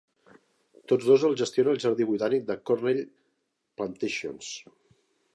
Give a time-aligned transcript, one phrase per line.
[0.91, 3.01] Tots dos els gestiona el jardí botànic de Cornell
[3.81, 4.49] Plantations.